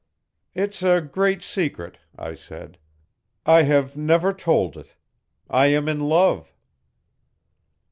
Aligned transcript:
'It's 0.55 0.81
a 0.81 0.99
great 0.99 1.43
secret,' 1.43 1.99
I 2.17 2.33
said, 2.33 2.79
'I 3.45 3.61
have 3.61 3.95
never 3.95 4.33
told 4.33 4.75
it. 4.75 4.95
I 5.47 5.67
am 5.67 5.87
in 5.87 5.99
love.' 5.99 6.55